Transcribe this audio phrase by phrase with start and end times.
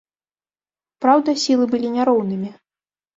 [1.05, 2.49] Праўда, сілы былі не роўнымі.